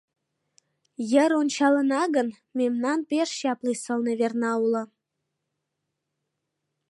Йыр 1.11 1.31
ончалына 1.41 2.03
гын, 2.15 2.27
мемнан 2.57 2.99
пеш 3.09 3.29
чапле 3.39 3.73
сылне 3.83 4.13
верна 4.21 4.51
уло. 4.63 4.83